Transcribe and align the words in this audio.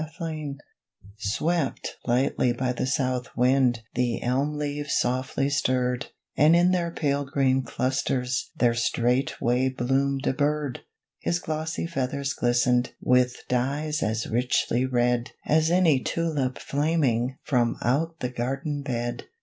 THE 0.01 0.07
RED 0.07 0.13
BIRD 0.17 0.61
Swept 1.17 1.97
lightly 2.07 2.53
by 2.53 2.73
the 2.73 2.87
south 2.87 3.27
wind 3.37 3.81
The 3.93 4.23
elm 4.23 4.57
leaves 4.57 4.95
softly 4.97 5.47
stirred, 5.47 6.07
And 6.35 6.55
in 6.55 6.71
their 6.71 6.89
pale 6.89 7.23
green 7.23 7.61
clusters 7.61 8.49
There 8.57 8.73
straightway 8.73 9.69
bloomed 9.69 10.25
a 10.25 10.33
bird! 10.33 10.79
His 11.19 11.37
glossy 11.37 11.85
feathers 11.85 12.33
glistened 12.33 12.93
With 12.99 13.43
dyes 13.47 14.01
as 14.01 14.25
richly 14.27 14.87
red 14.87 15.33
As 15.45 15.69
any 15.69 15.99
tulip 15.99 16.57
flaming 16.57 17.37
From 17.43 17.77
out 17.83 18.21
the 18.21 18.29
garden 18.29 18.81
bed. 18.81 19.25